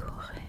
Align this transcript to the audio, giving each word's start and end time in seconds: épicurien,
épicurien, 0.00 0.39